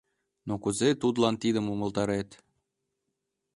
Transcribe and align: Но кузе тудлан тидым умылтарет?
Но 0.47 0.53
кузе 0.63 0.89
тудлан 1.01 1.35
тидым 1.41 1.65
умылтарет? 1.73 2.29